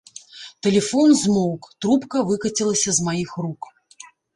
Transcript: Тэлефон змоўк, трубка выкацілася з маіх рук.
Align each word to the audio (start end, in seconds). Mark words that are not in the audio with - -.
Тэлефон 0.67 1.13
змоўк, 1.21 1.69
трубка 1.85 2.27
выкацілася 2.33 2.89
з 3.01 3.11
маіх 3.11 3.41
рук. 3.47 3.75